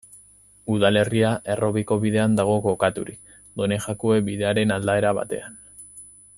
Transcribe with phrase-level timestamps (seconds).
[0.75, 5.65] Udalerria Errobiko bidean dago kokaturik, Donejakue Bidearen aldaera batean.